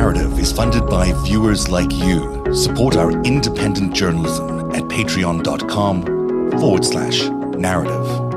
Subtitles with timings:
[0.00, 2.42] Narativ is funded by viewers like you.
[2.54, 8.32] Support our independent journalism at patreon.com forward slash narativ.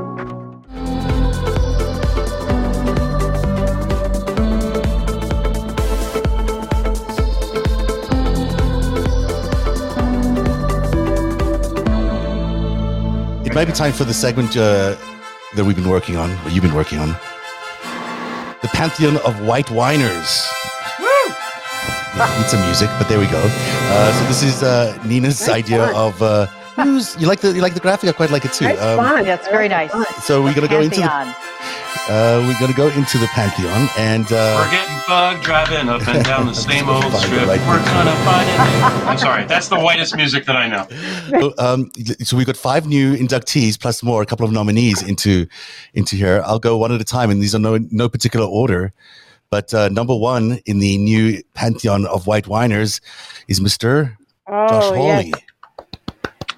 [13.46, 14.96] It might be time for the segment uh,
[15.56, 17.08] that we've been working on, or you've been working on.
[18.60, 20.53] The Pantheon of White Whiners.
[22.14, 23.42] Need some music, but there we go.
[23.42, 25.94] Uh, so this is uh, Nina's Very idea fun.
[25.96, 26.46] of uh,
[26.76, 28.08] who's you like the you like the graphic.
[28.08, 28.66] I quite like it too.
[28.66, 29.24] It's Um, fun.
[29.24, 29.90] That's very nice.
[30.24, 31.34] so we're gonna go into the Pantheon.
[32.08, 36.24] uh, we're gonna go into the Pantheon, and We're uh, getting bugged driving up and
[36.24, 37.48] down the same old strip.
[37.48, 37.94] right We're thing.
[37.94, 38.60] gonna find it.
[39.10, 40.86] I'm sorry, that's the whitest music that I know.
[41.30, 41.90] so, um,
[42.22, 45.46] so we've got five new inductees plus more a couple of nominees into
[45.94, 46.42] into here.
[46.46, 48.92] I'll go one at a time, and these are no no particular order.
[49.54, 53.00] But uh, number one in the new Pantheon of White Whiners
[53.46, 54.96] is Mister Oh, Josh yes.
[54.96, 55.32] Hawley.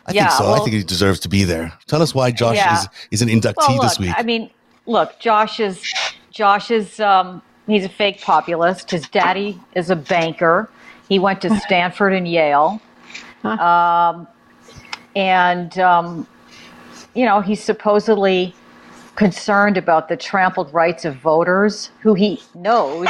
[0.06, 0.54] I Yeah, think so.
[0.54, 1.74] I think he deserves to be there.
[1.88, 2.80] Tell us why Josh Yeah.
[2.80, 4.14] is, is an inductee Well, look, this week.
[4.16, 4.48] I mean,
[4.86, 5.82] look, Josh is
[6.30, 8.90] Josh is um, he's a fake populist.
[8.90, 10.70] His daddy is a banker.
[11.06, 12.80] He went to Stanford and Yale,
[13.44, 14.26] um,
[15.14, 16.26] and um,
[17.14, 18.54] you know he's supposedly
[19.16, 23.08] concerned about the trampled rights of voters who he knows.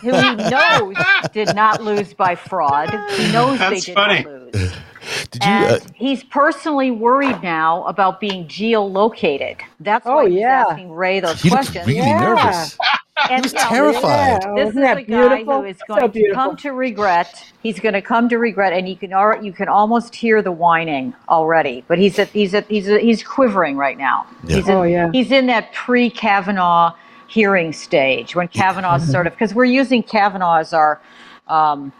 [0.00, 0.96] who he knows
[1.32, 2.88] did not lose by fraud.
[3.12, 4.22] He knows That's they did funny.
[4.24, 4.72] not lose.
[5.30, 5.50] Did you?
[5.50, 9.56] Uh, he's personally worried now about being geolocated.
[9.80, 10.64] That's Oh, why he's yeah.
[10.68, 11.86] asking Wray those he looks questions.
[11.86, 12.20] really Yeah.
[12.20, 12.78] nervous.
[13.30, 14.42] and, was terrified.
[14.42, 15.60] Yeah, This wasn't is that a guy beautiful?
[15.60, 17.44] who is So going to come to regret.
[17.62, 20.52] He's going to come to regret, and you can al- you can almost hear the
[20.52, 21.84] whining already.
[21.88, 24.26] But he's at he's at he's he's quivering right now.
[24.44, 24.56] Yeah.
[24.56, 25.10] He's in, Oh, yeah.
[25.12, 26.94] He's in that pre Kavanaugh
[27.28, 31.00] hearing stage when Kavanaugh's sort of because we're using Kavanaugh as our.
[31.48, 31.92] Um,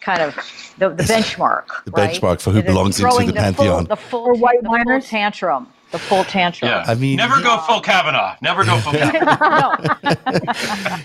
[0.00, 0.34] Kind of
[0.78, 2.10] the, the benchmark, The right?
[2.14, 3.84] benchmark for who belongs into throwing the full- Pantheon.
[3.84, 6.70] the full, For white the full tantrum, the full tantrum.
[6.70, 6.84] Yeah.
[6.86, 8.36] I mean- never go full Kavanaugh.
[8.40, 9.76] Never go full Kavanaugh.
[10.02, 10.14] no,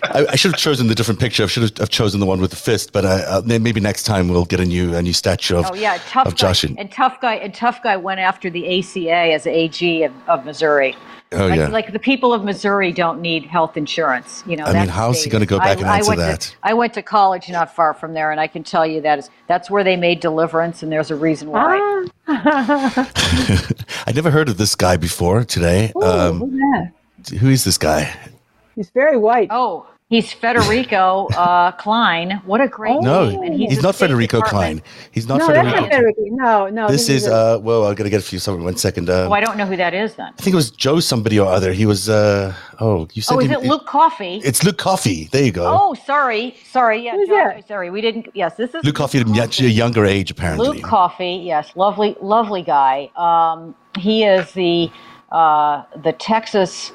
[0.04, 1.44] I, I should have chosen the different picture.
[1.44, 2.92] I should have, have chosen the one with the fist.
[2.94, 5.74] But uh, uh, maybe next time we'll get a new a new statue of Oh
[5.76, 6.38] yeah, tough of guy.
[6.38, 6.64] Josh.
[6.64, 10.46] And, and tough guy and tough guy went after the ACA as AG of, of
[10.46, 10.96] Missouri.
[11.34, 11.68] Oh like, yeah.
[11.68, 14.44] like the people of Missouri don't need health insurance.
[14.48, 16.20] You know, I mean, that's how's he gonna go back I, and I answer went
[16.20, 16.42] that?
[16.42, 19.20] To, I went to college not far from there, and I can tell you that
[19.20, 22.08] is that's where they made deliverance, and there's a reason why.
[22.28, 23.12] Ah.
[24.08, 25.92] I never heard of this guy before today.
[25.96, 26.60] Ooh, Um,
[27.40, 28.14] who is this guy?
[28.76, 29.48] He's very white.
[29.52, 32.42] Oh, he's Federico uh, Klein.
[32.46, 33.42] What a great No, name!
[33.44, 35.10] And he's not Federico Department- Klein.
[35.12, 35.82] He's not no, that's Federico.
[35.82, 36.22] not Federico.
[36.46, 36.88] No, no.
[36.88, 37.60] This is a- uh.
[37.62, 38.40] Well, I'm gonna get a few.
[38.40, 39.10] Sorry, one second.
[39.10, 40.32] Uh, Oh, I don't know who that is then.
[40.38, 41.72] I think it was Joe somebody or other.
[41.74, 42.10] He was.
[42.10, 44.42] uh Oh, you said Oh, is him- it Luke Coffee?
[44.44, 45.30] It's Luke Coffee.
[45.32, 45.66] There you go.
[45.66, 47.04] Oh, sorry, sorry.
[47.06, 47.68] Yeah, Who's John, that?
[47.68, 47.90] sorry.
[47.90, 48.28] We didn't.
[48.34, 50.68] Yes, this is Luke Coffee at a much younger age, apparently.
[50.68, 51.42] Luke Coffee.
[51.54, 53.10] Yes, lovely, lovely guy.
[53.28, 54.90] Um, he is the
[55.32, 56.92] uh, the Texas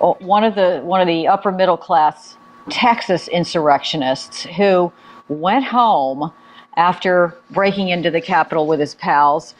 [0.00, 2.36] oh, one of the one of the upper middle class
[2.70, 4.92] Texas insurrectionists who
[5.28, 6.32] went home
[6.76, 9.54] after breaking into the Capitol with his pals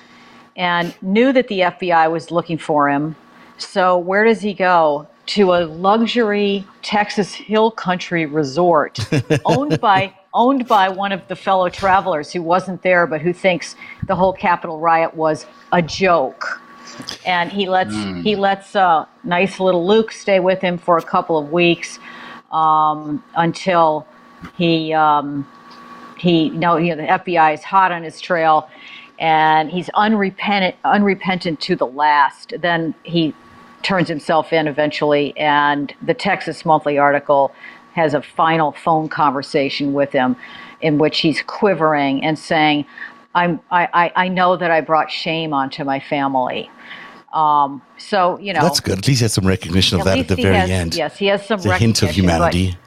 [0.56, 3.16] and knew that the FBI was looking for him.
[3.59, 5.06] So where does he go?
[5.26, 8.98] To a luxury Texas hill country resort
[9.47, 13.75] owned by owned by one of the fellow travelers who wasn't there but who thinks
[14.06, 16.60] the whole Capitol riot was a joke.
[17.25, 21.38] And he lets he lets uh, nice little Luke stay with him for a couple
[21.38, 21.98] of weeks
[22.54, 24.06] um, until
[24.56, 25.47] he um,
[26.16, 28.69] he no you know the FBI is hot on his trail
[29.19, 32.54] and he's unrepentant unrepentant to the last.
[32.60, 33.34] Then he
[33.82, 37.53] turns himself in eventually and the Texas Monthly article
[37.94, 40.34] has a final phone conversation with him
[40.81, 42.86] in which he's quivering and saying
[43.34, 46.71] I'm I, I, I know that I brought shame onto my family
[47.34, 48.99] um, so you know That's good.
[48.99, 50.95] At least he had some recognition of at that at the very has- end.
[50.95, 52.78] yes he has some It's a hint of recognition, but- humanity.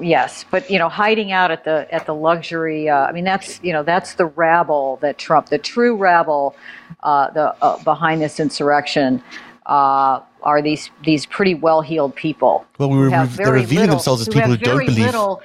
[0.00, 2.88] Yes, but you know, hiding out at the at the luxury.
[2.88, 6.54] Uh, I mean, that's you know, that's the rabble that Trump, the true rabble,
[7.02, 9.20] uh, the uh, behind this insurrection,
[9.66, 12.64] uh, are these these pretty well heeled people.
[12.78, 14.74] Well, we were have they're very revealing little- themselves as who people have who don't
[14.74, 15.42] very believe- little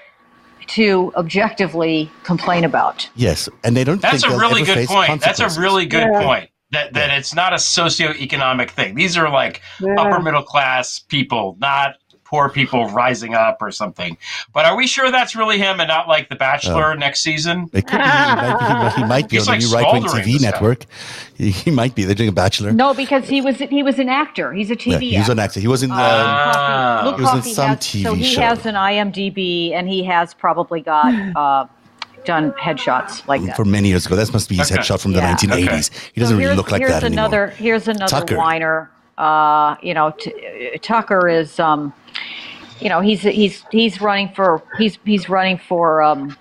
[0.67, 3.09] to objectively complain about.
[3.15, 4.03] Yes, and they don't.
[4.03, 5.19] That's think a really good point.
[5.19, 6.21] That's a really good Yeah.
[6.23, 6.49] point.
[6.73, 8.95] That that it's not a socioeconomic thing.
[8.95, 9.95] These are like Yeah.
[9.97, 14.17] upper middle class people, not poor people rising up or something.
[14.53, 17.69] But are we sure that's really him and not like The Bachelor next season?
[17.73, 18.03] It could be.
[18.03, 18.17] He might be,
[18.63, 20.85] he might- he might be on like the new right wing TV network.
[21.37, 22.05] He, he might be.
[22.05, 22.71] They're doing a Bachelor.
[22.71, 24.51] No, because he was he was an actor.
[24.51, 25.59] He's a Yeah, TV he was an actor.
[25.59, 25.91] He was in.
[25.93, 27.03] Ah.
[27.05, 28.41] Luke He was in some has, TV so he show.
[28.41, 31.65] has an IMDb, and he has probably got uh,
[32.25, 33.55] done headshots like that.
[33.55, 34.15] from many years ago.
[34.15, 34.81] That must be his Okay.
[34.81, 35.33] headshot from the Yeah.
[35.35, 35.89] 1980s.
[36.13, 37.57] He doesn't So really look like here's that another, anymore.
[37.57, 38.37] Here's another Tucker.
[38.37, 38.89] whiner.
[39.17, 41.93] Uh, you know, t- Tucker is, um,
[42.79, 46.35] you know, he's he's he's running for he's he's running for um,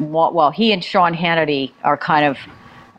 [0.00, 2.38] well, well, he and Sean Hannity are kind of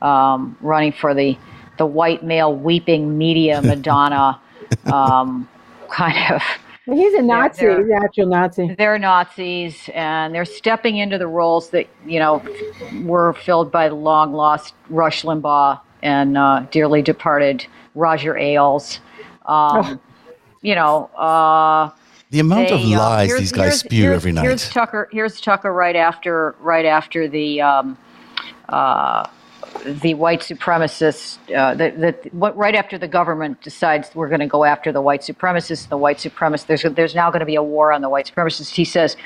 [0.08, 1.36] um, running for the
[1.78, 4.40] the white male weeping media Madonna
[4.92, 5.48] um,
[5.90, 6.42] kind of.
[6.88, 7.66] Well, he's a Nazi.
[7.66, 8.76] they're- He's an actual Nazi.
[8.78, 12.42] they're Nazis and they're stepping into the roles that you know
[13.04, 19.00] were filled by the long lost Rush Limbaugh and uh, dearly departed Roger Ailes.
[19.46, 20.00] Um,
[20.62, 21.92] You know, uh,
[22.32, 24.42] The amount of they, uh, lies here's- these guys here's- spew here's- every night.
[24.44, 25.08] Here's Tucker.
[25.12, 27.98] Here's Tucker right after right after the um,
[28.70, 29.28] uh,
[29.86, 31.38] the white supremacists.
[31.56, 35.02] Uh, the, the, what, right after the government decides we're going to go after the
[35.02, 36.68] white supremacists, the white supremacists.
[36.68, 38.74] There's there's now going to be a war on the white supremacists.
[38.74, 39.18] He says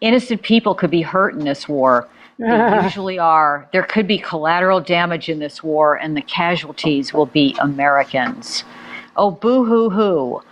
[0.00, 2.08] innocent people could be hurt in this war.
[2.38, 3.68] They usually are.
[3.72, 8.64] There could be collateral damage in this war, and the casualties will be Americans.
[9.16, 10.42] Oh, boo hoo hoo.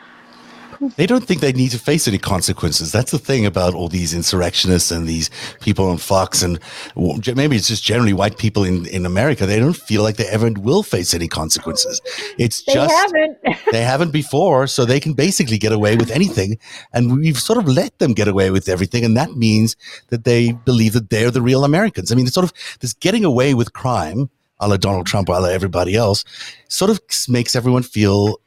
[0.96, 2.92] They don't think they need to face any consequences.
[2.92, 5.30] That's the thing about all these insurrectionists and these
[5.60, 6.58] people on Fox and
[6.96, 9.46] maybe it's just generally white people in, in America.
[9.46, 12.00] They don't feel like they ever will face any consequences.
[12.38, 13.38] It's They just haven't.
[13.72, 16.58] they haven't before, so they can basically get away with anything.
[16.92, 19.04] And we've sort of let them get away with everything.
[19.04, 19.76] And that means
[20.08, 22.12] that they believe that they're the real Americans.
[22.12, 24.30] I mean, it's sort of this getting away with crime,
[24.60, 26.24] a la Donald Trump, a la everybody else,
[26.68, 28.40] sort of makes everyone feel,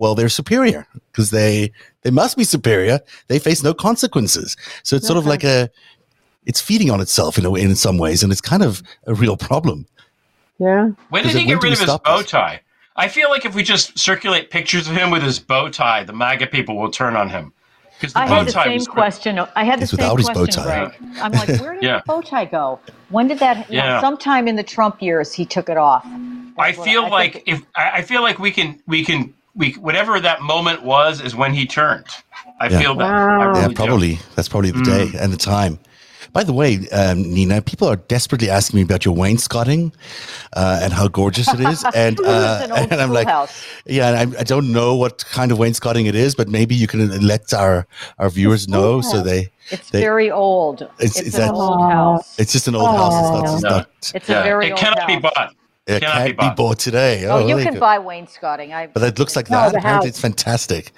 [0.00, 1.70] well, they're superior because they,
[2.02, 2.98] they must be superior.
[3.28, 4.56] They face no consequences.
[4.82, 5.70] So it's sort of like a,
[6.46, 8.22] it's feeding on itself in a way, in some ways.
[8.22, 9.86] And it's kind of a real problem.
[10.58, 10.90] Yeah.
[11.10, 12.30] when did he get rid of his bow this?
[12.30, 12.60] tie?
[12.96, 16.12] I feel like if we just circulate pictures of him with his bow tie, the
[16.12, 17.52] MAGA people will turn on him.
[17.98, 18.94] Because the I bow had the tie same was great.
[18.94, 19.38] question.
[19.54, 20.86] I had the It's same without his bow question, tie.
[20.86, 21.18] Greg.
[21.22, 21.98] I'm like, where did Yeah.
[21.98, 22.80] the bow tie go?
[23.10, 23.70] When did that?
[23.70, 24.00] You know, Yeah.
[24.00, 26.04] sometime in the Trump years, he took it off.
[26.06, 29.32] I That's what feel think like if I I feel like we can we can
[29.54, 32.06] we whatever that moment was is when he turned.
[32.60, 32.78] I Yeah.
[32.80, 33.10] feel that.
[33.10, 33.74] I really Yeah, do.
[33.74, 34.18] probably.
[34.36, 34.84] That's probably the Mm.
[35.12, 35.78] day and the time.
[36.32, 39.92] By the way, um, Nina, people are desperately asking me about your wainscoting
[40.52, 43.64] uh, and how gorgeous it is, and uh, an and I'm like, schoolhouse.
[43.86, 46.86] yeah, and I, I don't know what kind of wainscoting it is, but maybe you
[46.86, 47.84] can let our
[48.20, 49.48] our viewers know so they.
[49.70, 50.82] It's they- very old.
[50.82, 52.38] It's- It's, it's an that- old house.
[52.38, 53.14] It's just an old house.
[53.14, 53.54] It's not.
[53.54, 53.70] It's, No.
[53.70, 54.40] not, It's Yeah.
[54.40, 55.06] a very it old cannot house.
[55.08, 55.54] be bought.
[55.96, 56.56] It cannot can't be be bought.
[56.56, 57.26] bought today.
[57.26, 57.80] Oh, you can go.
[57.80, 58.72] buy wainscoting.
[58.72, 59.72] I, But it looks like No, that.
[59.72, 60.16] the Apparently, house.
[60.16, 60.92] it's fantastic.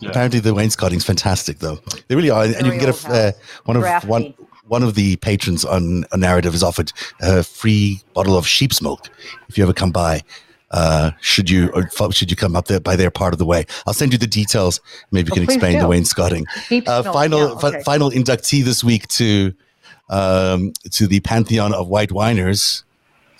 [0.00, 0.10] Yeah.
[0.10, 1.78] Apparently, the wainscoting's fantastic, though.
[2.08, 3.34] They really are, and you Very can get a, old uh, house.
[3.64, 4.06] one of Drafty.
[4.08, 4.34] one
[4.66, 9.08] one of the patrons on a narrative is offered a free bottle of sheep's milk
[9.48, 10.22] if you ever come by.
[10.70, 13.44] Uh, should you or fo- should you come up there by their part of the
[13.44, 13.64] way?
[13.84, 14.80] I'll send you the details.
[15.10, 15.88] Maybe you Oh, can please explain the do.
[15.88, 16.46] wainscoting.
[16.68, 17.82] Sheep's Uh, milk, final yeah, fi- okay.
[17.82, 19.52] final inductee this week to
[20.08, 22.84] um, to the pantheon of white whiners.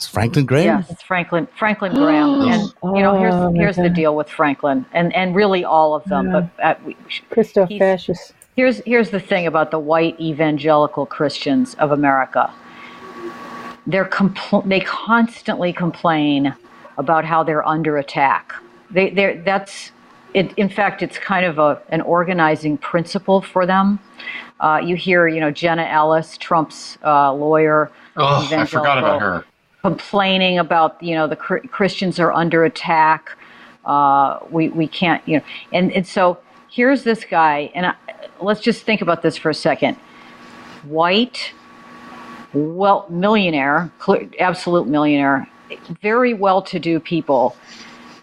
[0.01, 0.79] It's Franklin Graham.
[0.79, 4.31] Yes, it's Franklin Franklin Graham, and you know here's Oh, my here's the deal with
[4.31, 6.33] Franklin, and and really all of them.
[6.33, 6.97] But uh, we,
[7.31, 8.33] Christofascist.
[8.57, 12.51] here's here's the thing about the white evangelical Christians of America.
[13.87, 16.55] They're compl- they constantly complain
[16.97, 18.55] about how they're under attack.
[18.91, 19.93] They they that's
[20.33, 23.99] it, in fact it's kind of a an organizing principle for them.
[24.61, 29.45] Uh, you hear you know Jenna Ellis, Trump's uh, lawyer, Oh, I forgot about her.
[29.83, 33.37] Complaining about you know the Christians are under attack.
[33.85, 36.39] Uh, we we can't you know and and so
[36.71, 37.95] here's this guy and I,
[38.41, 39.97] let's just think about this for a second.
[40.85, 41.53] White,
[42.53, 43.91] well millionaire,
[44.39, 45.49] absolute millionaire,
[46.03, 47.57] very well-to-do people.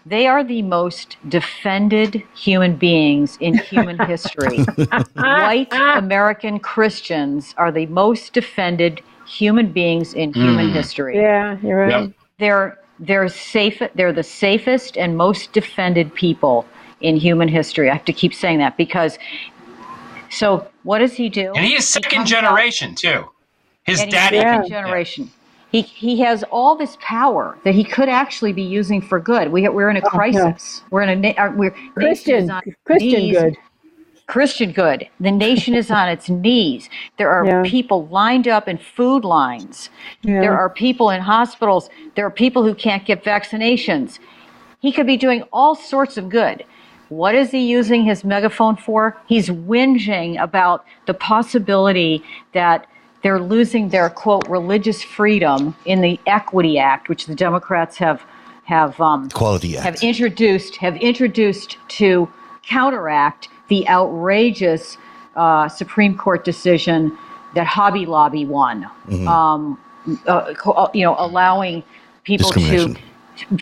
[0.06, 4.64] They are the most defended human beings in human history.
[5.14, 10.74] White American Christians are the most defended human beings in human hmm.
[10.74, 11.16] history.
[11.16, 12.02] Yeah, you're right.
[12.04, 12.12] Yep.
[12.38, 13.82] They're they're safe.
[13.94, 16.66] They're the safest and most defended people
[17.00, 17.90] in human history.
[17.90, 19.18] I have to keep saying that because.
[20.30, 21.52] So what does he do?
[21.54, 23.30] And he is second comes out- generation too.
[23.84, 24.38] His and daddy.
[24.38, 24.82] second Yeah.
[24.82, 25.30] generation.
[25.72, 29.50] He he has all this power that he could actually be using for good.
[29.50, 30.82] We we're in a oh, crisis.
[30.90, 33.56] We're in a na- we're Christian, is Christian good.
[34.28, 35.08] Christian good.
[35.18, 36.90] The nation is on its knees.
[37.16, 37.62] There are Yeah.
[37.64, 39.88] people lined up in food lines.
[40.22, 40.40] Yeah.
[40.42, 41.88] There are people in hospitals.
[42.14, 44.18] There are people who can't get vaccinations.
[44.80, 46.62] He could be doing all sorts of good.
[47.08, 49.16] What is he using his megaphone for?
[49.26, 52.86] He's whinging about the possibility that
[53.22, 58.22] they're losing their quote religious freedom in the Equity Act, which the Democrats have
[58.64, 59.84] have um, Equality Act.
[59.86, 62.28] have introduced have introduced to
[62.62, 64.96] counteract the outrageous
[65.36, 67.16] uh, Supreme Court decision
[67.54, 68.84] that Hobby Lobby won.
[69.08, 69.28] Mm-hmm.
[69.28, 69.78] Um,
[70.26, 71.82] uh, uh, you know, allowing
[72.24, 72.96] people to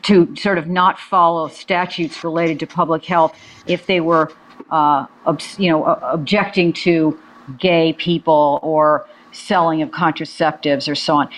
[0.03, 3.37] to sort of not follow statutes related to public health
[3.67, 4.33] if they were,
[4.71, 7.19] uh, obs- you know, uh, objecting to
[7.59, 11.29] gay people or selling of contraceptives or so on.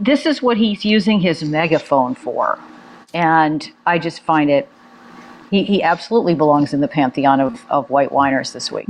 [0.00, 2.58] This is what he's using his megaphone for,
[3.12, 4.68] and I just find it.
[5.54, 8.86] He, he absolutely belongs in the pantheon of, of white whiners this week.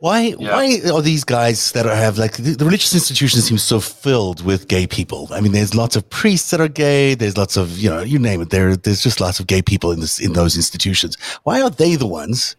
[0.00, 0.34] Why?
[0.36, 0.56] Yeah.
[0.56, 4.44] Why are these guys that are, have like the, the religious institution seems so filled
[4.44, 5.28] with gay people?
[5.30, 7.14] I mean, there's lots of priests that are gay.
[7.14, 8.50] There's lots of you know, you name it.
[8.50, 11.16] There, there's just lots of gay people in this in those institutions.
[11.44, 12.56] Why are they the ones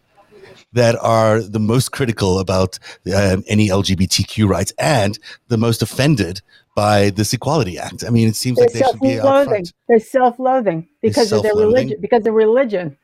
[0.72, 2.78] that are the most critical about
[3.14, 6.40] um, any LGBTQ rights and the most offended
[6.74, 8.04] by this Equality Act?
[8.06, 9.50] I mean, it seems They're like they should be out self-loathing.
[9.50, 9.72] front.
[9.86, 12.00] They're self-loathing because of their religion.
[12.00, 12.96] Because of religion.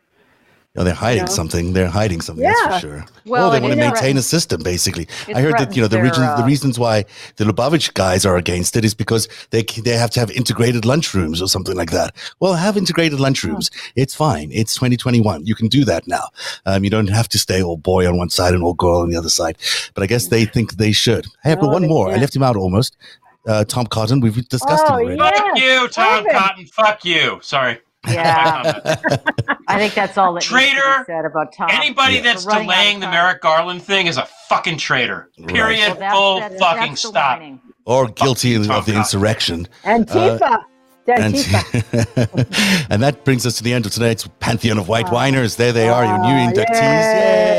[0.76, 1.30] No, they're hiding know?
[1.30, 1.72] something.
[1.72, 2.44] They're hiding something.
[2.44, 3.04] That's for sure.
[3.26, 5.08] Well, Well, they want to maintain a system, basically.
[5.34, 7.04] I heard that you know the threatens reasons their, the uh, reasons why
[7.36, 11.42] the Lubavitch guys are against it is because they they have to have integrated lunchrooms
[11.42, 12.14] or something like that.
[12.38, 13.68] Well, have integrated lunchrooms.
[13.96, 14.50] It's fine.
[14.52, 15.44] It's 2021.
[15.44, 16.28] You can do that now.
[16.66, 19.10] Um, you don't have to stay all boy on one side and all girl on
[19.10, 19.56] the other side.
[19.94, 21.26] But I guess they think they should.
[21.42, 22.06] Hey, I've got one they more.
[22.06, 22.20] I can't.
[22.20, 22.96] left him out almost.
[23.44, 24.20] Uh, Tom Cotton.
[24.20, 25.20] We've discussed Oh, him already.
[25.20, 25.30] yeah.
[25.32, 26.32] Fuck you, Tom Ivan.
[26.32, 26.66] Cotton.
[26.66, 27.38] Fuck you.
[27.42, 27.80] Sorry.
[28.08, 28.72] Yeah,
[29.68, 31.04] I think that's all that needs to be Traitor.
[31.06, 31.68] said about Tom.
[31.70, 32.22] Anybody Yeah.
[32.22, 33.08] that's We're running out of delaying the.
[33.10, 35.28] Merrick Garland thing is a fucking traitor.
[35.38, 35.48] Right.
[35.48, 35.80] Period.
[35.80, 37.42] Well, that's- Full that- fucking that's stop.
[37.84, 39.68] Or guilty Tom of the insurrection.
[39.84, 40.64] Antifa.
[41.06, 42.86] They're And, Antifa.
[42.90, 45.56] and that brings us to the end of tonight's Pantheon of White Whiners.
[45.56, 46.80] There they are, your new Ah, inductees.
[46.80, 47.49] Yay!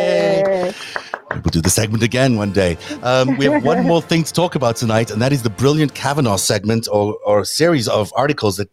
[1.51, 1.59] Yay.
[1.59, 2.77] Do the segment again one day.
[3.03, 5.93] Um, we have one more thing to talk about tonight, and that is the brilliant
[5.93, 8.69] Kavanaugh segment or, or series of articles that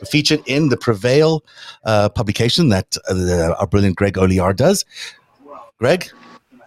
[0.00, 1.44] f- featured in the Prevail
[1.84, 4.84] uh, publication that uh, our brilliant Greg Olear does.
[5.78, 6.10] Greg,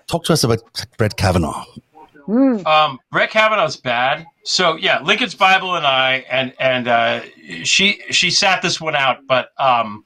[0.08, 0.62] talk to us about
[0.98, 1.66] Brett Kavanaugh.
[2.66, 4.26] Um, Brett Kavanaugh's bad.
[4.44, 7.22] So yeah, Lincoln's Bible and I and and uh,
[7.64, 10.06] she she sat this one out, but um,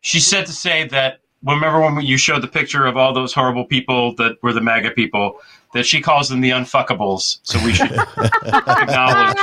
[0.00, 3.64] she said to say that remember when you showed the picture of all those horrible
[3.64, 5.38] people that were the MAGA people
[5.74, 7.38] that she calls them the unfuckables.
[7.42, 7.92] So we should
[8.46, 9.36] acknowledge,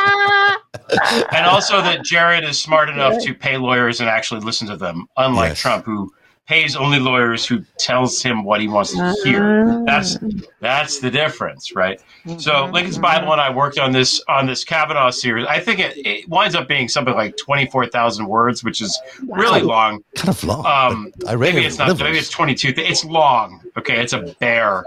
[1.31, 5.07] and also that Jared is smart enough to pay lawyers and actually listen to them,
[5.17, 5.59] unlike Yes.
[5.59, 6.11] Trump who
[6.47, 9.83] pays only lawyers who tells him what he wants to hear.
[9.85, 10.17] That's
[10.59, 12.01] that's the difference, right?
[12.37, 15.45] So Lincoln's Bible and I worked on this on this Kavanaugh series.
[15.47, 18.99] I think it, it winds up being something like twenty four thousand words, which is
[19.27, 20.03] really long.
[20.15, 20.65] Kind of long.
[20.65, 21.97] Um, I read maybe it's not.
[21.99, 22.73] Maybe it's twenty two.
[22.75, 23.61] It's long.
[23.77, 24.85] Okay, it's a bear,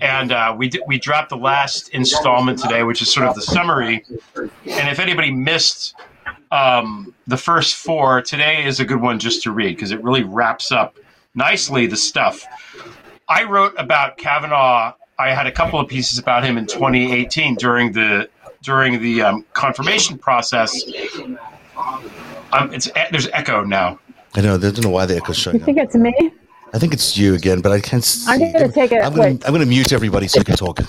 [0.00, 3.42] and uh, we did, we dropped the last installment today, which is sort of the
[3.42, 4.04] summary.
[4.36, 5.94] And if anybody missed
[6.50, 10.22] um, the first four, today is a good one just to read because it really
[10.24, 10.96] wraps up
[11.34, 12.44] nicely the stuff.
[13.28, 14.94] I wrote about Kavanaugh.
[15.18, 18.28] I had a couple of pieces about him in 2018 during the
[18.62, 20.82] during the um, confirmation process.
[22.52, 23.98] Um, it's there's echo now.
[24.34, 24.54] I know.
[24.54, 25.66] I don't know why the echo's showing You up.
[25.66, 26.14] think it's me?
[26.72, 28.30] I think it's you again, but I can't see.
[28.30, 29.30] I'm gonna take it- I'm gonna.
[29.44, 30.80] I'm gonna mute everybody so you can talk.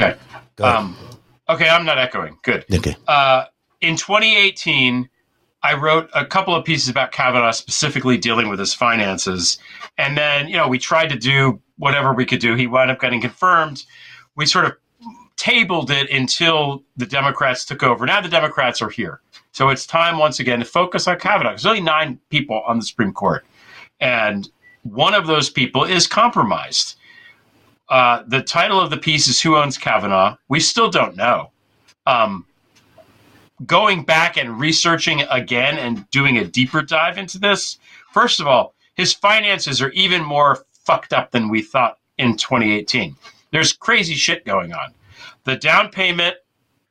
[0.00, 0.16] Okay.
[0.56, 0.76] Go ahead.
[0.76, 0.96] Um,
[1.48, 2.38] okay, I'm not echoing.
[2.42, 2.64] Good.
[2.72, 2.96] okay.
[3.06, 3.44] Uh,
[3.80, 5.08] in 2018,
[5.62, 9.58] I wrote a couple of pieces about Kavanaugh specifically dealing with his finances.
[9.96, 12.54] And then, you know, we tried to do whatever we could do.
[12.54, 13.84] He wound up getting confirmed.
[14.36, 14.72] We sort of
[15.36, 18.06] tabled it until the Democrats took over.
[18.06, 19.20] Now the Democrats are here.
[19.52, 21.50] So it's time once again to focus on Kavanaugh.
[21.50, 23.44] There's only nine people on the Supreme Court.
[24.00, 24.48] And
[24.82, 26.96] one of those people is compromised.
[27.88, 30.36] Uh, the title of the piece is Who Owns Kavanaugh?
[30.48, 31.50] We still don't know.
[32.06, 32.44] Um,
[33.66, 37.78] going back and researching again and doing a deeper dive into this,
[38.12, 43.16] first of all, his finances are even more fucked up than we thought in 2018.
[43.50, 44.94] There's crazy shit going on.
[45.44, 46.36] The down payment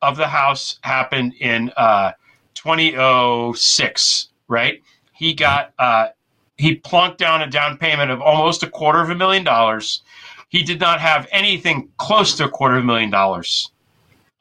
[0.01, 2.13] of the house happened in uh,
[2.53, 4.81] 2006, right?
[5.13, 6.09] He got uh,
[6.57, 10.01] he plunked down a down payment of almost a quarter of a million dollars.
[10.49, 13.71] He did not have anything close to a quarter of a million dollars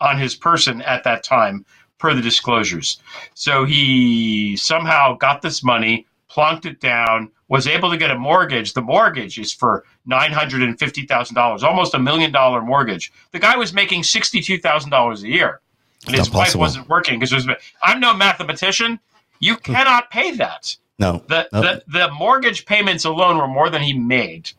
[0.00, 1.64] on his person at that time,
[1.98, 3.00] per the disclosures.
[3.34, 8.74] So he somehow got this money, plunked it down, was able to get a mortgage.
[8.74, 13.12] The mortgage is for nine hundred and fifty thousand dollars, almost a million dollar mortgage.
[13.32, 15.60] The guy was making sixty two thousand dollars a year,
[16.06, 16.60] and It's his wife possible.
[16.60, 17.48] wasn't working because
[17.82, 18.98] I'm no mathematician.
[19.40, 19.72] You hmm.
[19.72, 20.76] cannot pay that.
[20.98, 21.22] No.
[21.28, 21.60] The, no.
[21.60, 24.50] the the mortgage payments alone were more than he made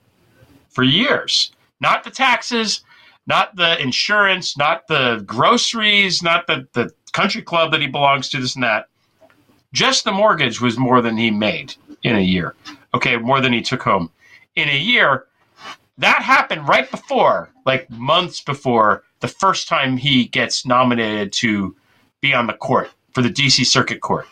[0.70, 1.52] for years.
[1.80, 2.82] Not the taxes,
[3.28, 8.40] not the insurance, not the groceries, not the, the country club that he belongs to,
[8.40, 8.90] this and that.
[9.74, 12.54] Just the mortgage was more than he made in a year.
[12.94, 14.12] Okay, more than he took home
[14.56, 15.26] in a year.
[15.98, 21.76] That happened right before, like months before, the first time he gets nominated to
[22.22, 24.28] be on the court for the DC Circuit Court.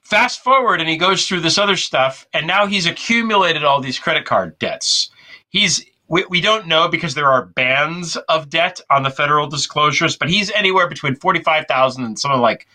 [0.00, 3.98] Fast forward, and he goes through this other stuff, and now he's accumulated all these
[3.98, 5.10] credit card debts.
[5.50, 10.16] He's we, we don't know because there are bands of debt on the federal disclosures,
[10.16, 12.66] but he's anywhere between forty five thousand and something like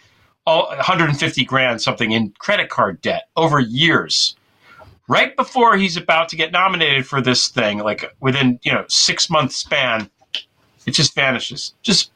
[0.45, 4.35] all, 150 grand something in credit card debt over years.
[5.09, 9.29] Right before he's about to get nominated for this thing, like within you know six
[9.29, 10.09] month span,
[10.85, 11.73] it just vanishes.
[11.81, 12.11] Just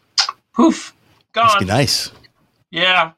[0.53, 0.95] poof,
[1.33, 1.59] gone.
[1.59, 2.11] be nice.
[2.71, 3.11] Yeah.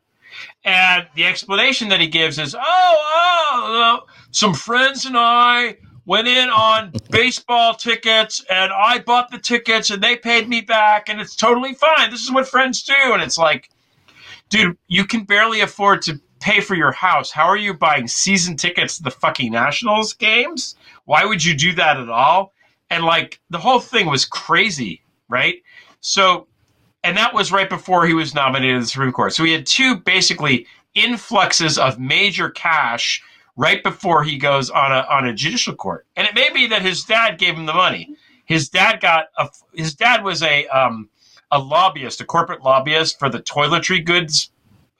[0.65, 5.77] And the explanation that he gives is, oh, oh, uh, some friends and I
[6.09, 11.07] went in on baseball tickets and I bought the tickets and they paid me back
[11.07, 12.09] and it's totally fine.
[12.09, 12.95] This is what friends do.
[13.13, 13.69] And it's like,
[14.49, 17.29] dude, you can barely afford to pay for your house.
[17.29, 20.75] How are you buying season tickets to the fucking Nationals games?
[21.05, 22.53] Why would you do that at all?
[22.89, 25.57] And like the whole thing was crazy, right?
[26.01, 26.47] So
[27.03, 29.31] and that was right before he was nominated to the Supreme Court.
[29.31, 33.21] So he had two basically influxes of major cash
[33.59, 36.07] right before he goes on a on a judicial court.
[36.15, 38.15] And it may be that his dad gave him the money.
[38.45, 41.09] His dad got a his dad was a um,
[41.51, 44.51] a lobbyist, a corporate lobbyist for the toiletry goods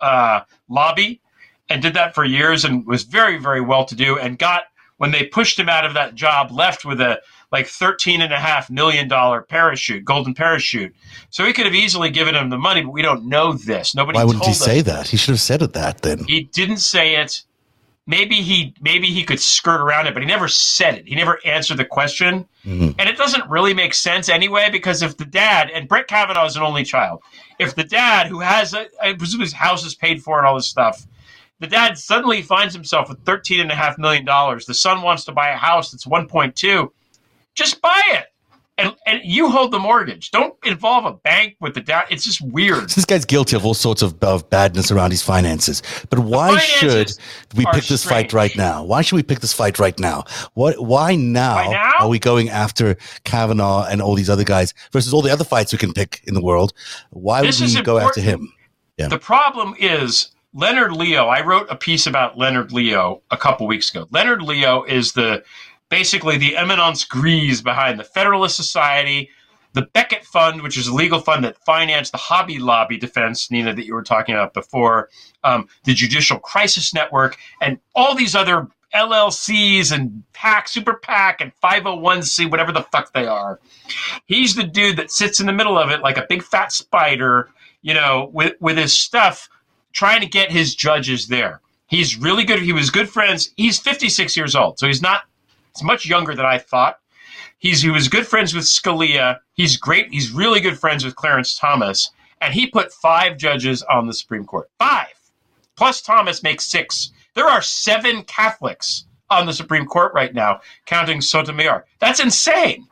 [0.02, 1.22] uh, lobby,
[1.70, 4.20] and did that for years and was very very well to do.
[4.20, 4.64] And got
[4.98, 7.22] when they pushed him out of that job, left with a
[7.54, 10.94] like thirteen and a half million dollar parachute, golden parachute.
[11.30, 13.96] So he could have easily given him the money, but we don't know this.
[13.96, 14.18] Nobody.
[14.18, 14.60] Why wouldn't he us.
[14.60, 15.08] say that?
[15.08, 16.26] He should have said it that then.
[16.26, 17.46] He didn't say it.
[18.10, 21.08] Maybe he maybe he could skirt around it, but he never said it.
[21.08, 22.96] He never answered the question, Mhm.
[22.98, 24.72] and it doesn't really make sense anyway.
[24.72, 27.22] Because if the dad and Brett Kavanaugh is an only child,
[27.60, 30.56] if the dad who has a, I presume his house is paid for and all
[30.56, 31.06] this stuff,
[31.60, 34.66] the dad suddenly finds himself with thirteen and a half million dollars.
[34.66, 36.92] The son wants to buy a house that's one point two.
[37.54, 38.26] Just buy it,
[38.80, 40.32] and and you hold the mortgage.
[40.32, 42.06] Don't involve a bank with the dad.
[42.10, 42.90] It's just weird.
[42.90, 45.82] This guy's guilty of all sorts of, of badness around his finances.
[46.10, 47.12] But why should
[47.56, 48.84] we pick this fight right now?
[48.84, 50.24] Why should we pick this fight right now?
[50.54, 50.80] What?
[50.84, 51.92] Why now, Why now?
[52.00, 55.72] are we going after Kavanaugh and all these other guys versus all the other fights
[55.72, 56.74] we can pick in the world?
[57.12, 58.52] Why This would we go after him?
[58.98, 59.08] Yeah.
[59.08, 61.28] The problem is Leonard Leo.
[61.28, 64.08] I wrote a piece about Leonard Leo a couple weeks ago.
[64.12, 65.44] Leonard Leo is the
[65.90, 69.30] basically the eminence grise behind the Federalist Society,
[69.74, 73.74] the Becket Fund, which is a legal fund that financed the Hobby Lobby defense, Nina,
[73.74, 75.10] that you were talking about before,
[75.44, 81.52] um, the Judicial Crisis Network, and all these other LLCs and PAC, Super PAC, and
[81.64, 83.60] 501c, whatever the fuck they are.
[84.26, 87.50] He's the dude that sits in the middle of it like a big fat spider,
[87.82, 89.50] you know, with, with his stuff,
[89.94, 91.62] trying to get his judges there.
[91.88, 92.62] He's really good.
[92.62, 93.52] He was good friends.
[93.58, 95.24] He's 56 years old, so he's not.
[95.76, 97.00] He's much younger than I thought.
[97.60, 99.40] He's he was good friends with Scalia.
[99.54, 100.10] He's great.
[100.12, 104.46] He's really good friends with Clarence Thomas, and he put five judges on the Supreme
[104.46, 104.70] Court.
[104.80, 105.08] Five
[105.76, 107.12] plus Thomas makes six.
[107.36, 111.86] There are seven Catholics on the Supreme Court right now, counting Sotomayor.
[112.00, 112.88] That's insane.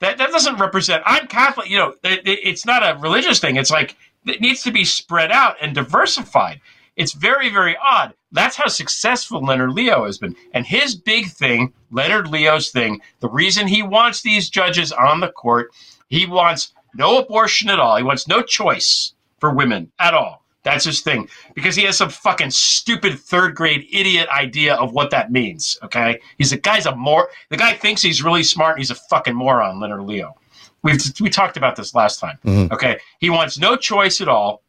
[0.00, 1.02] That that doesn't represent.
[1.06, 1.68] I'm Catholic.
[1.70, 3.56] You know, it, it- it's not a religious thing.
[3.56, 6.60] It's like it needs to be spread out and diversified.
[6.96, 8.14] It's very very odd.
[8.32, 10.34] That's how successful Leonard Leo has been.
[10.54, 15.28] And his big thing, Leonard Leo's thing, the reason he wants these judges on the
[15.28, 15.70] court,
[16.08, 17.96] he wants no abortion at all.
[17.96, 20.42] He wants no choice for women at all.
[20.64, 25.10] That's his thing because he has some fucking stupid third grade idiot idea of what
[25.10, 25.76] that means.
[25.82, 28.76] Okay, he's a guy's a more the guy thinks he's really smart.
[28.76, 30.36] And he's a fucking moron, Leonard Leo.
[30.82, 32.38] We've we talked about this last time.
[32.44, 32.70] Mhm.
[32.70, 34.62] Okay, he wants no choice at all.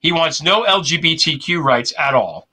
[0.00, 2.48] He wants no LGBTQ rights at all,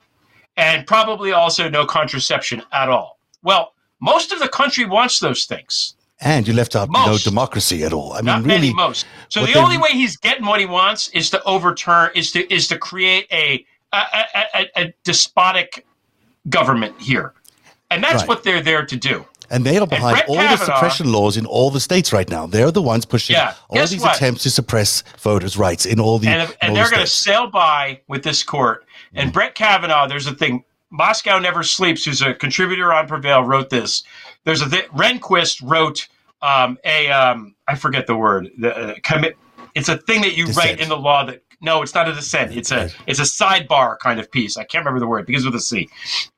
[0.56, 3.18] and probably also no contraception at all.
[3.42, 5.94] Well, most of the country wants those things.
[6.20, 8.14] And you left out no democracy at all.
[8.14, 9.04] I mean, Not really, many, most.
[9.28, 12.68] So the only way he's getting what he wants is to overturn, is to is
[12.68, 15.84] to create a a, a, a, a despotic
[16.48, 17.34] government here,
[17.90, 18.28] and that's Right.
[18.28, 19.26] what they're there to do.
[19.50, 22.46] And they are behind all the suppression laws in all the states right now.
[22.46, 24.16] They're the ones pushing Yeah, all these what?
[24.16, 27.46] attempts to suppress voters' rights in all the and, in and they're going to sail
[27.48, 28.84] by with this court.
[29.14, 29.22] Mm.
[29.22, 30.64] And Brett Kavanaugh, there's a thing.
[30.90, 34.04] Moscow Never Sleeps, who's a contributor on Prevail, wrote this.
[34.44, 36.08] There's a th- Rehnquist wrote
[36.42, 38.50] um, a um, I forget the word.
[38.58, 39.36] The uh, commit.
[39.74, 40.66] It's a thing that you Dissent.
[40.66, 42.56] write in the law that no, it's not a dissent.
[42.56, 44.56] It's a it's a sidebar kind of piece.
[44.56, 45.26] I can't remember the word.
[45.26, 45.88] Begins with a C.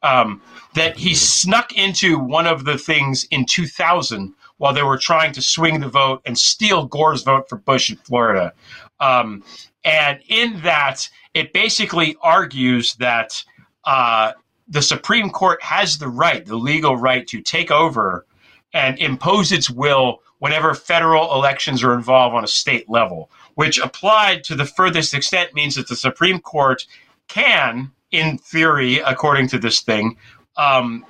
[0.02, 0.42] Um,
[0.74, 5.42] that he snuck into one of the things in 2000 while they were trying to
[5.42, 8.52] swing the vote and steal Gore's vote for Bush in Florida.
[9.00, 9.42] Um,
[9.84, 13.42] and in that, it basically argues that
[13.84, 14.32] uh,
[14.66, 18.26] the Supreme Court has the right, the legal right, to take over
[18.74, 24.44] and impose its will whenever federal elections are involved on a state level, which applied
[24.44, 26.86] to the furthest extent means that the Supreme Court
[27.26, 30.16] can, in theory, according to this thing,
[30.56, 31.04] um,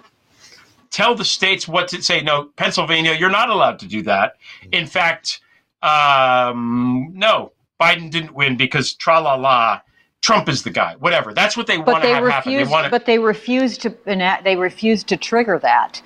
[0.88, 2.22] tell the states what to say.
[2.22, 4.36] No, Pennsylvania, you're not allowed to do that.
[4.72, 5.42] In fact,
[5.82, 9.82] um, no, Biden didn't win because tra la la.
[10.22, 10.96] Trump is the guy.
[11.00, 11.34] Whatever.
[11.34, 12.54] That's what they want to have happen.
[12.54, 12.90] They want.
[12.90, 14.44] But they refused to enact.
[14.44, 16.00] They refused to trigger that.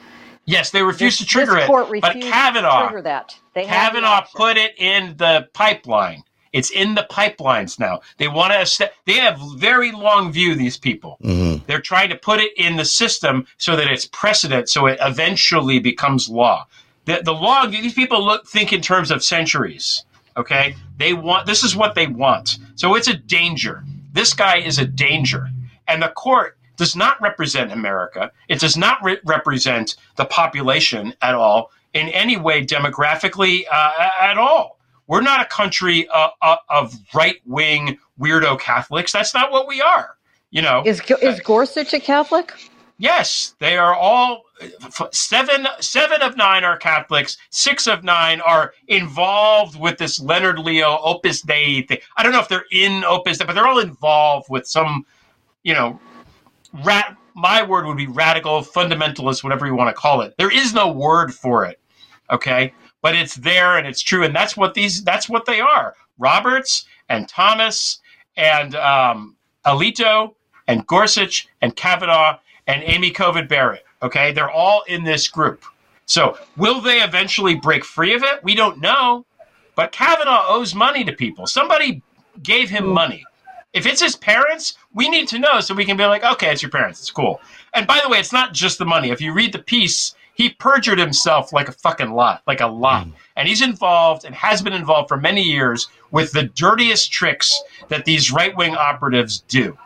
[0.45, 1.69] Yes, they refused This- to trigger it.
[1.69, 3.37] But Kavanaugh, to trigger that.
[3.55, 6.25] They the Kavanaugh put it in the pipeline.
[6.53, 8.01] It's in the pipelines now.
[8.19, 8.91] They want to.
[9.07, 10.55] They have very long view.
[10.55, 11.19] These people.
[11.25, 11.65] Mhm.
[11.67, 15.79] They're trying to put it in the system so that it's precedent, so it eventually
[15.79, 16.67] becomes law.
[17.07, 17.67] The, the law.
[17.67, 20.05] These people look think in terms of centuries.
[20.37, 21.47] Okay, they want.
[21.47, 22.59] This is what they want.
[22.77, 23.85] So it's a danger.
[24.13, 25.49] This guy is a danger,
[25.89, 28.31] and the court does not represent America.
[28.49, 34.39] It does not re- represent the population at all in any way demographically uh, at
[34.39, 34.79] all.
[35.07, 39.13] We're not a country uh, uh, of right wing weirdo Catholics.
[39.13, 40.17] That's not what we are.
[40.51, 42.53] You know, Is is Gorsuch a Catholic?
[42.99, 44.45] Yes, they are all
[45.11, 45.67] seven.
[45.81, 47.37] Seven of nine are Catholics.
[47.51, 51.99] Six of nine are involved with this Leonard Leo Opus Dei thing.
[52.17, 55.05] I don't know if they're in Opus Dei, but they're all involved with some,
[55.65, 55.99] you know,
[56.85, 57.17] rat.
[57.35, 60.35] My word would be radical, fundamentalist, whatever you want to call it.
[60.37, 61.81] There is no word for it,
[62.31, 62.75] okay?
[63.03, 65.03] But it's there and it's true, and that's what these.
[65.05, 65.95] That's what they are.
[66.19, 68.01] Roberts and Thomas
[68.37, 69.37] and um,
[69.67, 70.35] Alito
[70.69, 73.85] and Gorsuch and Kavanaugh and Amy Covid Barrett.
[74.03, 75.65] Okay, they're all in this group.
[76.07, 78.43] So will they eventually break free of it?
[78.43, 79.25] We don't know.
[79.75, 81.47] But Kavanaugh owes money to people.
[81.47, 82.03] Somebody
[82.43, 83.25] gave him money.
[83.73, 86.61] If it's his parents, we need to know so we can be like, okay, it's
[86.61, 87.01] your parents.
[87.01, 87.41] It's cool.
[87.73, 89.11] And by the way, it's not just the money.
[89.11, 93.07] If you read the piece, he perjured himself like a fucking lot, like a lot.
[93.37, 98.05] And he's involved and has been involved for many years with the dirtiest tricks that
[98.05, 99.77] these right wing operatives do.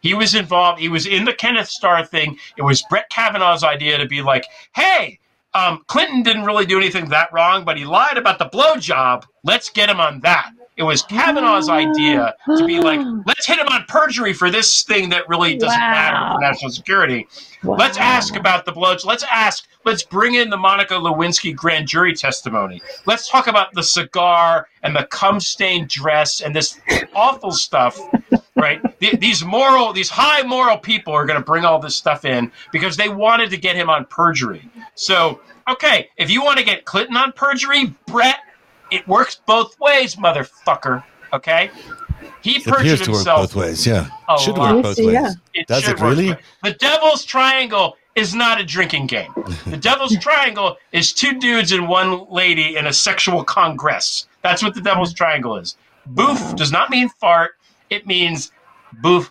[0.00, 0.80] He was involved.
[0.80, 2.36] He was in the Kenneth Starr thing.
[2.56, 5.20] It was Brett Kavanaugh's idea to be like, hey,
[5.54, 9.24] um, Clinton didn't really do anything that wrong, but he lied about the blowjob.
[9.44, 10.50] Let's get him on that.
[10.76, 15.10] It was Kavanaugh's idea to be like, let's hit him on perjury for this thing
[15.10, 17.28] that really doesn't matter for national security.
[17.62, 19.04] Let's ask about the blowjob.
[19.04, 19.68] Let's ask.
[19.84, 22.80] Let's bring in the Monica Lewinsky grand jury testimony.
[23.06, 26.80] Let's talk about the cigar and the cum stained dress and this
[27.14, 28.00] awful stuff
[28.56, 28.80] right?
[29.00, 32.50] Th- These moral, these high moral people are going to bring all this stuff in
[32.70, 34.68] because they wanted to get him on perjury.
[34.94, 38.36] So, okay, if you want to get Clinton on perjury, Brett,
[38.92, 41.02] it works both ways, motherfucker.
[41.32, 41.70] Okay,
[42.42, 43.40] he It appears perjured to work himself.
[43.40, 43.86] both ways.
[43.86, 44.74] Yeah, should lot.
[44.76, 45.12] work both ways.
[45.12, 45.30] yeah.
[45.54, 46.36] It Does should it really?
[46.62, 49.32] The Devil's Triangle is not a drinking game.
[49.66, 54.26] The Devil's Triangle is two dudes and one lady in a sexual congress.
[54.42, 55.76] That's what the Devil's Triangle is.
[56.06, 57.52] Boof does not mean fart.
[57.88, 58.52] It means
[59.00, 59.30] boof.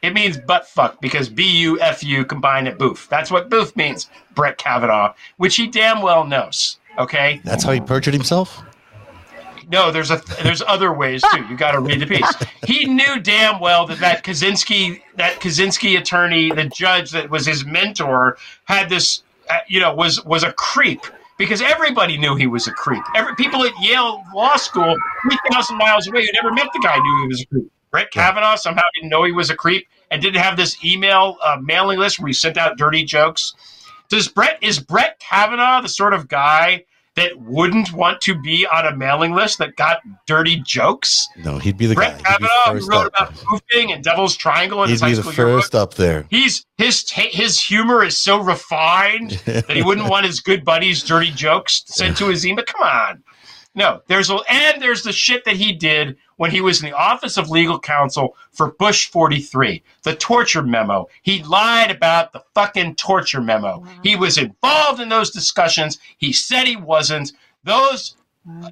[0.00, 3.06] It means butt fuck because B U F U combined at boof.
[3.10, 6.78] That's what boof means, Brett Kavanaugh, which he damn well knows.
[6.98, 7.40] Okay?
[7.44, 8.62] That's how he perjured himself.
[9.72, 11.46] No, there's a there's other ways too.
[11.46, 12.30] You got to read the piece.
[12.66, 17.64] He knew damn well that that Kozinski that Kozinski attorney, the judge that was his
[17.64, 21.00] mentor, had this, uh, you know, was was a creep
[21.38, 23.02] because everybody knew he was a creep.
[23.16, 26.96] Every people at Yale Law School, three thousand miles away, who never met the guy,
[26.96, 27.72] knew he was a creep.
[27.90, 31.56] Brett Kavanaugh somehow didn't know he was a creep and didn't have this email uh,
[31.60, 33.54] mailing list where he sent out dirty jokes.
[34.08, 38.86] Does Brett is Brett Kavanaugh the sort of guy that wouldn't want to be on
[38.86, 41.28] a mailing list that got dirty jokes?
[41.36, 42.30] No, he'd be the Brett guy.
[42.32, 45.62] Kavanaugh, first wrote about poofing and Devil's Triangle in He'd his be the school yearbook.
[45.62, 46.26] first up there.
[46.30, 51.02] He's his ta- his humor is so refined that he wouldn't want his good buddies'
[51.02, 52.64] dirty jokes sent to his email.
[52.64, 53.22] Come on,
[53.74, 54.00] no.
[54.08, 57.36] There's a, and there's the shit that he did when he was in the Office
[57.36, 61.08] of Legal Counsel for Bush 43, the torture memo.
[61.22, 63.84] He lied about the fucking torture memo.
[64.02, 65.98] He was involved in those discussions.
[66.16, 67.32] He said he wasn't.
[67.64, 68.16] Those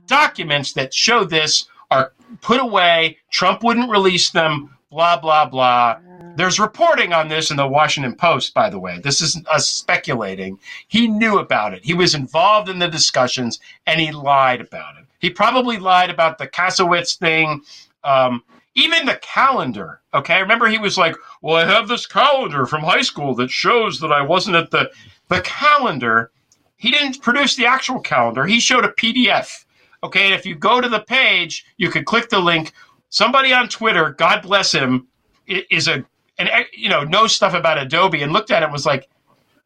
[0.06, 3.18] documents that show this are put away.
[3.30, 4.76] Trump wouldn't release them.
[4.90, 5.98] Blah blah blah.
[6.36, 8.98] There's reporting on this in the Washington Post, by the way.
[8.98, 10.58] This isn't us speculating.
[10.88, 11.84] He knew about it.
[11.84, 15.06] He was involved in the discussions, and he lied about it.
[15.20, 17.62] He probably lied about the Kasowitz thing.
[18.02, 18.42] Um,
[18.74, 20.00] even the calendar.
[20.14, 23.50] Okay, I remember he was like, "Well, I have this calendar from high school that
[23.50, 24.90] shows that I wasn't at the
[25.28, 26.32] the calendar."
[26.76, 28.46] He didn't produce the actual calendar.
[28.46, 29.64] He showed a PDF.
[30.02, 32.72] Okay, and if you go to the page, you could click the link.
[33.10, 35.06] Somebody on Twitter, God bless him,
[35.46, 36.04] is a
[36.38, 39.08] and you know knows stuff about Adobe and looked at it and was like,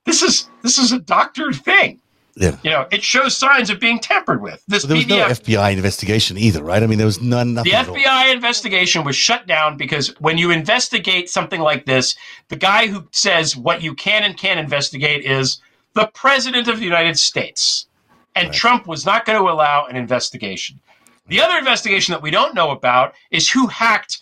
[0.05, 2.01] "This is this is a doctored thing."
[2.37, 2.57] Yeah.
[2.62, 4.62] You know, it shows signs of being tampered with.
[4.66, 6.83] This But there was PDF, no FBI investigation either, right?
[6.83, 7.55] I mean, there was none.
[7.55, 7.79] Nothing the.
[7.79, 12.16] FBI investigation was shut down because when you investigate something like this,
[12.49, 15.61] the guy who says what you can and can't investigate is
[15.94, 17.87] the president of the United States.
[18.35, 18.57] And Right.
[18.57, 20.81] Trump was not going to allow an investigation.
[21.29, 24.20] The other investigation that we don't know about is who hacked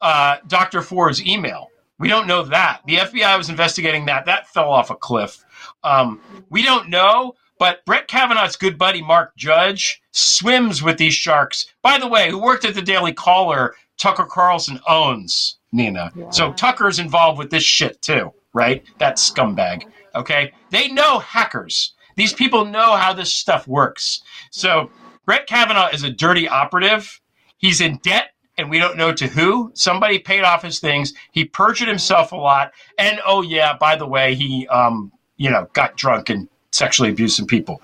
[0.00, 0.82] uh, Dr.
[0.82, 1.68] Ford's email.
[1.98, 2.80] We don't know that.
[2.86, 4.26] The FBI was investigating that.
[4.26, 5.44] That fell off a cliff.
[5.84, 6.20] Um,
[6.50, 11.72] we don't know, but Brett Kavanaugh's good buddy Mark Judge swims with these sharks.
[11.80, 16.10] By the way, who worked at the Daily Caller, Tucker Carlson owns Nina.
[16.32, 18.82] So Tucker's involved with this shit too, right?
[18.98, 19.84] That scumbag.
[20.16, 20.52] Okay.
[20.70, 21.94] They know hackers.
[22.16, 24.22] These people know how this stuff works.
[24.50, 24.90] So
[25.24, 27.20] Brett Kavanaugh is a dirty operative.
[27.58, 29.70] He's in debt and we don't know to who.
[29.74, 31.14] Somebody paid off his things.
[31.30, 32.72] He perjured himself a lot.
[32.98, 37.46] And oh yeah, by the way, he um, you know, got drunk and sexually some
[37.46, 37.80] people.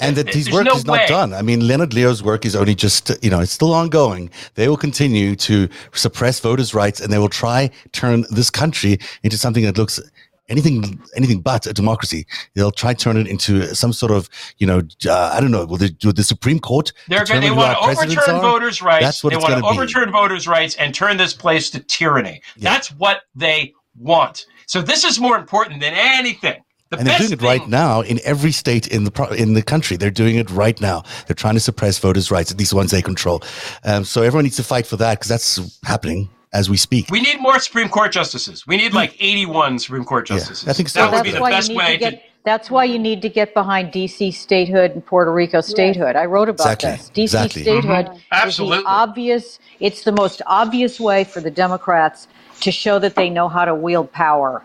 [0.00, 1.06] and that his There's work no is not way.
[1.06, 1.34] done.
[1.34, 4.30] I mean, Leonard Leo's work is only just, you know, it's still ongoing.
[4.54, 9.36] They will continue to suppress voters' rights and they will try turn this country into
[9.36, 10.00] something that looks
[10.48, 12.26] anything anything but a democracy.
[12.54, 15.76] They'll try turn it into some sort of, you know, uh, I don't know, will
[15.76, 17.42] the, will the Supreme Court They're going.
[17.42, 18.40] who want to overturn are?
[18.40, 19.04] voters' rights.
[19.04, 19.78] That's what they want to gonna be.
[19.78, 22.40] overturn voters' rights and turn this place to tyranny.
[22.56, 22.70] Yeah.
[22.72, 24.46] That's what they want.
[24.66, 26.62] So this is more important than anything.
[26.90, 29.52] The and they're doing it right thing- now in every state in the pro- in
[29.54, 29.96] the country.
[29.98, 31.02] They're doing it right now.
[31.26, 33.42] They're trying to suppress voters' rights, at least ones they control.
[33.84, 37.10] Um, so everyone needs to fight for that because that's happening as we speak.
[37.10, 38.66] We need more Supreme Court justices.
[38.66, 40.66] We need like 81 Supreme Court Yeah, justices.
[40.68, 41.00] I think so.
[41.00, 42.10] that Well, would be that's the best way to get.
[42.12, 42.20] to.
[42.44, 46.16] That's why you need to get behind DC statehood and Puerto Rico statehood.
[46.16, 47.10] I wrote about Exactly, this.
[47.10, 47.62] DC exactly.
[47.62, 48.14] statehood Mhm.
[48.14, 48.78] is Absolutely.
[48.84, 49.58] the obvious.
[49.80, 52.26] It's the most obvious way for the Democrats
[52.62, 54.62] to show that they know how to wield power.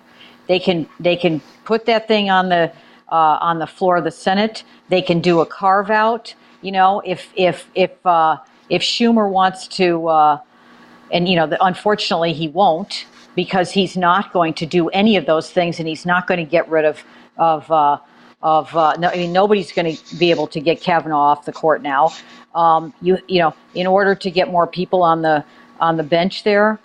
[0.48, 2.72] They can they can put that thing on the
[3.12, 4.64] uh, on the floor of the Senate.
[4.90, 6.34] They can do a carve out.
[6.62, 8.38] You know, if if if uh,
[8.70, 10.08] if Schumer wants to.
[10.08, 10.40] Uh,
[11.12, 15.26] and you know, the, unfortunately, he won't because he's not going to do any of
[15.26, 17.04] those things, and he's not going to get rid of
[17.38, 17.98] of uh,
[18.42, 18.76] of.
[18.76, 21.82] Uh, no, I mean, nobody's going to be able to get Kavanaugh off the court
[21.82, 22.12] now.
[22.56, 25.46] Um, you you know, in order to get more people on the
[25.80, 26.80] on the bench there,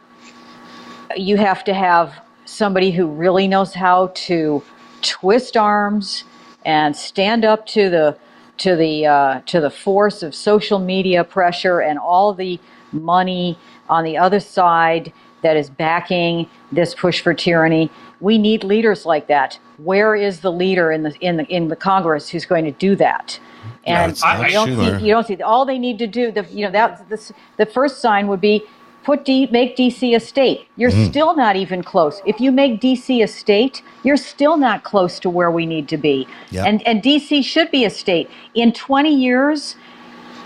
[1.16, 2.14] you have to have
[2.48, 4.62] somebody who really knows how to
[5.02, 6.24] twist arms
[6.64, 8.16] and stand up to the
[8.56, 12.58] to the uh, to the force of social media pressure and all the
[12.90, 13.56] money
[13.88, 17.90] on the other side that is backing this push for tyranny.
[18.20, 19.58] We need leaders like that.
[19.76, 22.96] Where is the leader in the in the in the Congress who's going to do
[22.96, 23.38] that?
[23.86, 26.32] And you don't see you don't see all they need to do.
[26.32, 28.64] The you know that this, the first sign would be
[29.08, 30.66] put D, make DC a state.
[30.76, 31.10] You're Mm-hmm.
[31.12, 32.20] still not even close.
[32.26, 35.96] If you make DC a state, you're still not close to where we need to
[35.96, 36.28] be.
[36.50, 36.64] Yeah.
[36.66, 38.28] And and DC should be a state.
[38.54, 39.76] In 20 years,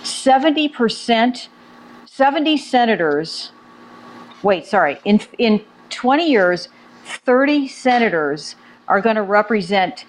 [0.04, 1.48] 70 percent,
[2.06, 3.50] 70 senators.
[4.44, 5.00] Wait, sorry.
[5.04, 6.68] In in 20 years,
[7.04, 8.54] 30 senators
[8.86, 10.04] are going to represent.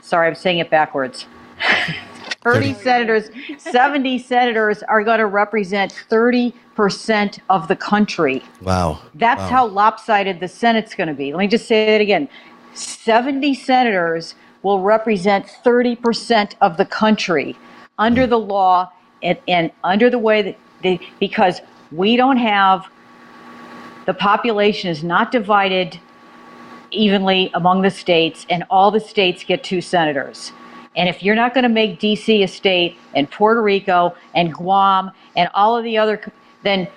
[0.00, 1.26] Sorry, I'm saying it backwards.
[2.42, 6.54] 30 senators, 70 senators are going to represent 30%
[7.48, 8.42] of the country.
[8.60, 8.98] Wow.
[9.14, 9.48] That's Wow.
[9.48, 11.32] how lopsided the Senate's going to be.
[11.32, 12.28] Let me just say that again
[12.74, 17.56] 70 senators will represent 30% of the country
[17.98, 18.30] under hmm.
[18.30, 18.90] the law
[19.22, 21.60] and, and under the way that they, because
[21.92, 22.86] we don't have,
[24.04, 25.98] the population is not divided
[26.90, 30.52] evenly among the states, and all the states get two senators.
[30.96, 35.10] And if you're not going to make DC a state, and Puerto Rico, and Guam,
[35.36, 36.20] and all of the other,
[36.66, 36.88] then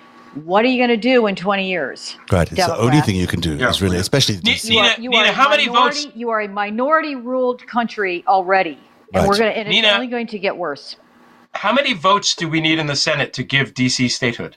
[0.44, 2.16] what are you going to do in 20 years?
[2.30, 2.50] Right.
[2.50, 3.68] It's the only thing you can do Yeah.
[3.70, 4.70] is really, especially Ni- DC.
[4.70, 6.06] Nina, you Nina, a how many votes?
[6.14, 8.78] You are a minority-ruled country already,
[9.12, 9.28] and Right.
[9.28, 10.96] we're going to, and it's only going to get worse.
[11.54, 14.56] How many votes do we need in the Senate to give DC statehood?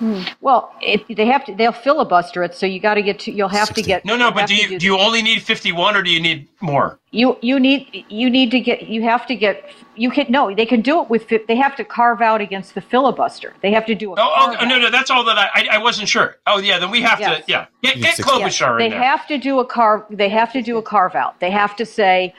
[0.00, 0.22] Hmm.
[0.40, 1.54] Well, it, they have to.
[1.54, 3.32] They'll filibuster it, so you got to get to.
[3.32, 3.82] You'll have 60.
[3.82, 4.04] to get.
[4.06, 6.98] No, no, but do you do you only need 51 or do you need more?
[7.10, 10.64] You you need you need to get you have to get you can no they
[10.64, 13.84] can do it with fi- they have to carve out against the filibuster they have
[13.86, 16.36] to do a Oh, oh no, no, that's all that I I, I wasn't sure.
[16.46, 17.44] Oh yeah, then we have Yes.
[17.44, 18.22] to yeah get get 60.
[18.32, 19.02] Klobuchar they in there.
[19.02, 21.84] have to do a carve they have to do a carve out they have to
[21.84, 22.32] say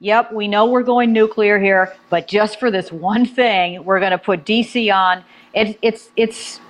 [0.00, 4.10] yep we know we're going nuclear here but just for this one thing we're going
[4.12, 6.60] to put DC on it, it's it's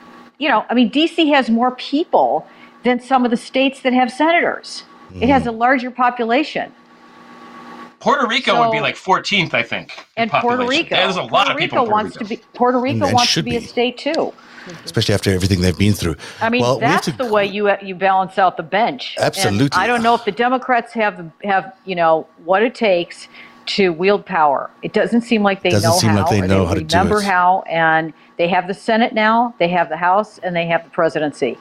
[0.43, 2.45] you know, I mean, DC has more people
[2.83, 4.83] than some of the states that have senators.
[5.15, 5.51] It has mm-hmm.
[5.51, 6.73] a larger population.
[8.01, 9.93] Puerto Rico So- would be like 14th, I think.
[10.17, 10.67] in And Puerto.
[10.67, 12.25] Rico, There's a lot Puerto of people Rico in Puerto wants Rico.
[12.25, 14.33] to be Puerto Rico And wants to should be, a state too.
[14.85, 16.17] especially after everything they've been through.
[16.41, 19.15] I mean, Well, we that's to- the way you you balance out the bench.
[19.19, 19.79] And Absolutely.
[19.81, 23.29] I don't know if the Democrats have have you know what it takes
[23.77, 24.71] to wield power.
[24.83, 26.23] It doesn't seem like they Doesn't know seem how.
[26.23, 27.25] like they or know how to do remember it.
[27.25, 30.91] how, and they have the Senate now, they have the House, and they have the
[30.91, 31.57] presidency.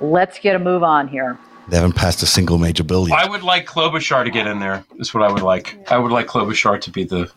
[0.00, 1.38] Let's get a move on here.
[1.68, 3.18] They haven't passed a single major bill yet.
[3.18, 4.84] I would like Klobuchar to get in there.
[4.98, 5.78] Is what I would like.
[5.90, 7.30] I would like Klobuchar to be the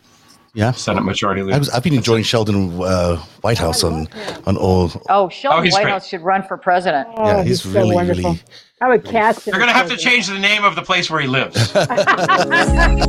[0.53, 0.71] yeah.
[0.71, 1.55] Senate Majority Leader.
[1.55, 4.07] I was, I've been enjoying Sheldon uh, Whitehouse on
[4.45, 4.91] on all.
[5.09, 5.83] Oh, Sheldon he's great.
[5.83, 7.07] Whitehouse should run for president.
[7.15, 8.31] Oh, yeah, he's, so really, wonderful.
[8.31, 8.43] really.
[8.79, 9.51] I would cast him.
[9.51, 11.55] They're going to have to change the name of the place where he lives.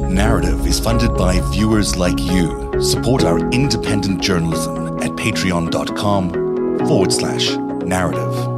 [0.08, 2.80] Narativ is funded by viewers like you.
[2.82, 6.30] Support our independent journalism at patreon.com
[6.86, 8.57] forward slash narativ.